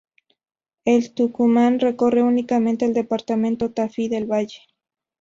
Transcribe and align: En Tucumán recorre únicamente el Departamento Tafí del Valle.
En 0.83 1.13
Tucumán 1.13 1.79
recorre 1.79 2.23
únicamente 2.23 2.85
el 2.85 2.93
Departamento 2.95 3.69
Tafí 3.69 4.09
del 4.09 4.25
Valle. 4.25 4.63